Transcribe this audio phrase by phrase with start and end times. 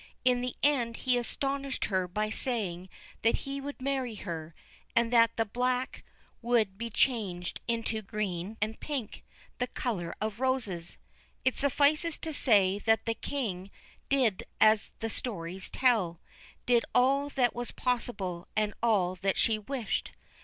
[0.25, 2.89] In the end he astonished her by saying
[3.21, 4.55] that he would marry her,
[4.95, 6.03] and that the black
[6.41, 9.23] would be changed into green and pink,
[9.59, 10.97] the colour of roses.
[11.45, 13.69] It suffices to say that the King
[14.09, 16.19] did as the stories tell:
[16.65, 20.13] did all that was possible and all that she wished.